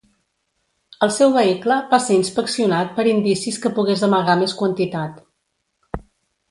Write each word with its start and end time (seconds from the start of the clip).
El 1.07 1.11
seu 1.17 1.33
vehicle 1.35 1.77
va 1.91 1.99
ser 2.07 2.17
inspeccionat 2.21 2.97
per 2.97 3.07
indicis 3.13 3.63
que 3.67 3.75
pogués 3.79 4.09
amagar 4.09 4.39
més 4.43 4.61
quantitat. 4.63 5.27